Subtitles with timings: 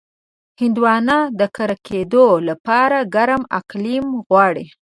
[0.61, 4.65] هندوانه د کر کېدو لپاره ګرم اقلیم غواړي.